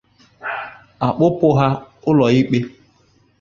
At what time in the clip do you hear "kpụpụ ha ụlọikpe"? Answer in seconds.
1.15-2.57